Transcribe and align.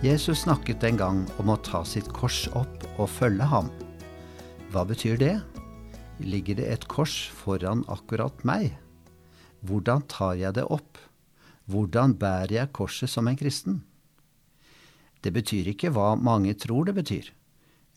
Jesus 0.00 0.46
snakket 0.46 0.84
en 0.88 0.96
gang 0.96 1.18
om 1.36 1.50
å 1.52 1.58
ta 1.60 1.82
sitt 1.84 2.06
kors 2.16 2.46
opp 2.56 2.84
og 2.96 3.10
følge 3.12 3.44
ham. 3.44 3.66
Hva 4.72 4.86
betyr 4.88 5.18
det? 5.20 5.34
Ligger 6.24 6.56
det 6.56 6.68
et 6.72 6.84
kors 6.88 7.26
foran 7.36 7.82
akkurat 7.84 8.38
meg? 8.48 8.78
Hvordan 9.60 10.06
tar 10.08 10.38
jeg 10.40 10.56
det 10.56 10.64
opp? 10.72 10.96
Hvordan 11.68 12.14
bærer 12.16 12.54
jeg 12.54 12.72
korset 12.72 13.12
som 13.12 13.28
en 13.28 13.36
kristen? 13.36 13.82
Det 15.20 15.34
betyr 15.36 15.68
ikke 15.74 15.90
hva 15.92 16.14
mange 16.16 16.54
tror 16.56 16.88
det 16.88 16.94
betyr. 16.96 17.28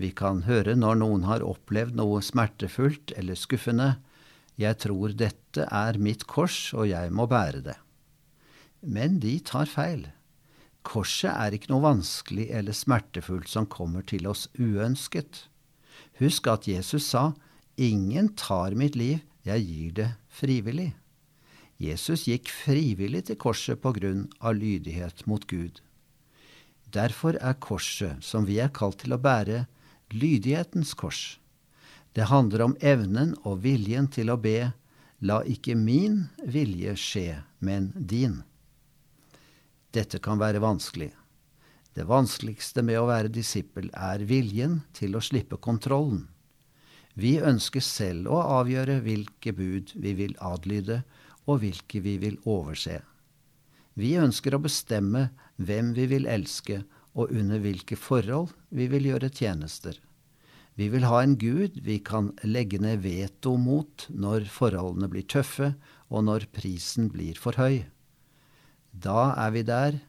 Vi 0.00 0.08
kan 0.16 0.46
høre 0.46 0.72
når 0.80 1.02
noen 1.02 1.26
har 1.28 1.44
opplevd 1.44 1.98
noe 2.00 2.22
smertefullt 2.24 3.12
eller 3.20 3.36
skuffende, 3.36 3.98
jeg 4.56 4.80
tror 4.80 5.12
dette 5.12 5.68
er 5.68 6.00
mitt 6.00 6.24
kors 6.24 6.70
og 6.72 6.88
jeg 6.88 7.12
må 7.12 7.28
bære 7.28 7.60
det. 7.68 7.76
Men 8.80 9.20
de 9.20 9.36
tar 9.44 9.68
feil. 9.68 10.06
Korset 10.86 11.32
er 11.32 11.54
ikke 11.54 11.72
noe 11.72 11.84
vanskelig 11.84 12.48
eller 12.56 12.76
smertefullt 12.76 13.50
som 13.52 13.68
kommer 13.68 14.04
til 14.06 14.26
oss 14.30 14.46
uønsket. 14.58 15.44
Husk 16.20 16.48
at 16.48 16.68
Jesus 16.68 17.08
sa, 17.12 17.32
Ingen 17.80 18.34
tar 18.36 18.74
mitt 18.76 18.96
liv, 18.96 19.20
jeg 19.44 19.64
gir 19.64 19.92
det 19.96 20.08
frivillig. 20.28 20.90
Jesus 21.80 22.26
gikk 22.28 22.50
frivillig 22.52 23.24
til 23.30 23.38
korset 23.40 23.80
på 23.80 23.94
grunn 23.96 24.26
av 24.40 24.58
lydighet 24.58 25.24
mot 25.24 25.46
Gud. 25.48 25.80
Derfor 26.92 27.38
er 27.40 27.56
korset, 27.56 28.20
som 28.20 28.44
vi 28.44 28.58
er 28.60 28.72
kalt 28.74 29.00
til 29.00 29.14
å 29.16 29.20
bære, 29.22 29.64
lydighetens 30.12 30.92
kors. 30.98 31.38
Det 32.12 32.28
handler 32.28 32.66
om 32.66 32.76
evnen 32.82 33.32
og 33.46 33.62
viljen 33.64 34.10
til 34.12 34.32
å 34.32 34.36
be, 34.36 34.72
la 35.24 35.40
ikke 35.46 35.76
min 35.78 36.26
vilje 36.44 36.96
skje, 36.98 37.28
men 37.64 37.92
din. 37.94 38.42
Dette 39.90 40.20
kan 40.22 40.38
være 40.38 40.62
vanskelig. 40.62 41.10
Det 41.94 42.06
vanskeligste 42.06 42.84
med 42.86 43.00
å 43.00 43.08
være 43.08 43.32
disippel 43.34 43.88
er 43.90 44.22
viljen 44.22 44.80
til 44.94 45.16
å 45.18 45.22
slippe 45.24 45.58
kontrollen. 45.58 46.28
Vi 47.18 47.40
ønsker 47.42 47.82
selv 47.82 48.30
å 48.30 48.38
avgjøre 48.60 49.00
hvilke 49.02 49.52
bud 49.56 49.90
vi 49.98 50.14
vil 50.14 50.36
adlyde, 50.38 51.02
og 51.50 51.64
hvilke 51.64 51.98
vi 52.04 52.14
vil 52.22 52.36
overse. 52.46 53.00
Vi 53.98 54.14
ønsker 54.20 54.54
å 54.54 54.62
bestemme 54.62 55.30
hvem 55.58 55.90
vi 55.96 56.06
vil 56.12 56.28
elske, 56.30 56.84
og 57.18 57.34
under 57.34 57.58
hvilke 57.58 57.98
forhold 57.98 58.52
vi 58.70 58.86
vil 58.92 59.10
gjøre 59.10 59.32
tjenester. 59.34 59.96
Vi 60.78 60.86
vil 60.92 61.04
ha 61.10 61.24
en 61.24 61.34
Gud 61.36 61.80
vi 61.82 61.98
kan 61.98 62.30
legge 62.46 62.78
ned 62.78 63.02
veto 63.02 63.56
mot 63.58 64.06
når 64.08 64.46
forholdene 64.46 65.10
blir 65.10 65.26
tøffe, 65.26 65.74
og 66.08 66.28
når 66.30 66.46
prisen 66.54 67.10
blir 67.10 67.34
for 67.34 67.58
høy. 67.58 67.82
Da 68.92 69.32
er 69.38 69.52
vi 69.54 69.62
der, 69.66 70.00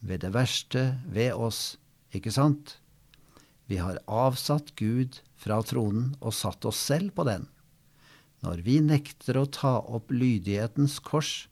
ved 0.00 0.22
det 0.22 0.32
verste 0.34 0.98
ved 1.10 1.34
oss, 1.34 1.76
ikke 2.14 2.32
sant? 2.32 2.78
Vi 3.68 3.80
har 3.82 4.00
avsatt 4.06 4.72
Gud 4.78 5.20
fra 5.36 5.60
tronen 5.66 6.14
og 6.20 6.34
satt 6.34 6.64
oss 6.68 6.80
selv 6.80 7.12
på 7.18 7.26
den. 7.28 7.48
Når 8.40 8.62
vi 8.64 8.78
nekter 8.80 9.36
å 9.40 9.48
ta 9.50 9.78
opp 9.82 10.12
lydighetens 10.14 11.00
kors, 11.04 11.48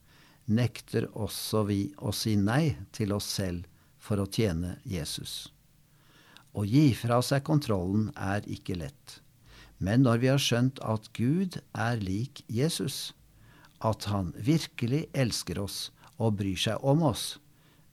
nekter 0.47 1.09
også 1.11 1.65
vi 1.67 1.81
å 1.99 2.15
si 2.15 2.37
nei 2.39 2.77
til 2.95 3.13
oss 3.17 3.27
selv 3.27 3.67
for 3.99 4.23
å 4.23 4.29
tjene 4.31 4.77
Jesus. 4.87 5.51
Å 6.55 6.63
gi 6.65 6.93
fra 6.97 7.19
seg 7.27 7.43
kontrollen 7.45 8.13
er 8.15 8.47
ikke 8.49 8.79
lett. 8.79 9.19
Men 9.83 10.07
når 10.07 10.23
vi 10.23 10.31
har 10.31 10.41
skjønt 10.41 10.79
at 10.81 11.11
Gud 11.19 11.59
er 11.75 11.99
lik 12.01 12.41
Jesus, 12.49 13.13
at 13.85 14.07
han 14.09 14.31
virkelig 14.41 15.05
elsker 15.13 15.61
oss 15.61 15.91
og 16.19 16.39
bryr 16.41 16.59
seg 16.59 16.85
om 16.85 17.03
oss, 17.07 17.37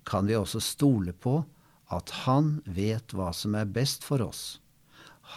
kan 0.07 0.27
vi 0.27 0.35
også 0.35 0.61
stole 0.63 1.13
på 1.13 1.41
at 1.93 2.09
Han 2.23 2.61
vet 2.65 3.13
hva 3.13 3.31
som 3.35 3.55
er 3.55 3.69
best 3.69 4.03
for 4.07 4.23
oss. 4.23 4.59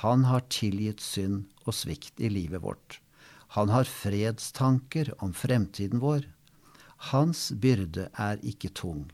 Han 0.02 0.24
har 0.26 0.46
tilgitt 0.52 1.02
synd 1.04 1.44
og 1.64 1.74
svikt 1.74 2.20
i 2.20 2.30
livet 2.32 2.62
vårt. 2.62 3.00
Han 3.54 3.70
har 3.70 3.88
fredstanker 3.88 5.12
om 5.22 5.32
fremtiden 5.32 6.02
vår. 6.02 6.26
Hans 7.12 7.50
byrde 7.52 8.08
er 8.12 8.40
ikke 8.42 8.72
tung. 8.74 9.06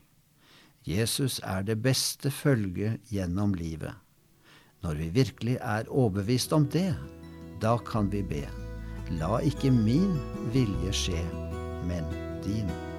Jesus 0.83 1.39
er 1.43 1.63
det 1.63 1.79
beste 1.83 2.31
følge 2.31 2.97
gjennom 3.11 3.53
livet. 3.55 3.93
Når 4.83 4.99
vi 4.99 5.09
virkelig 5.15 5.57
er 5.61 5.87
overbevist 5.87 6.53
om 6.53 6.67
det, 6.67 6.91
da 7.63 7.77
kan 7.87 8.11
vi 8.11 8.23
be. 8.23 8.43
La 9.19 9.39
ikke 9.39 9.71
min 9.71 10.17
vilje 10.51 10.95
skje, 11.05 11.23
men 11.87 12.03
din. 12.43 12.92